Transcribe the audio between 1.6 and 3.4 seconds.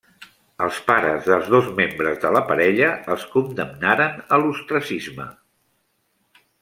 membres de la parella els